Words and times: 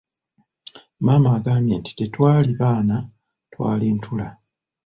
Maama 1.05 1.29
agambye 1.37 1.75
nti 1.79 1.91
tetwali 1.99 2.51
baana 2.59 2.97
twali 3.51 3.87
ntula. 3.95 4.27